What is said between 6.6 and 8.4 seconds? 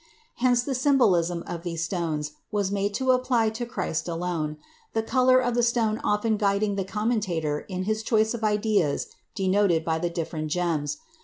the commentator in his choice